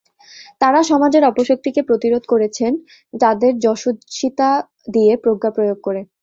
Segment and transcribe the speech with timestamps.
[0.61, 2.71] তাঁরা সমাজের অপশক্তিকে প্রতিরোধ করেছেন
[3.13, 4.49] তাঁদের যশস্বিতা
[4.93, 6.01] দিয়ে প্রজ্ঞা প্রয়োগ করে।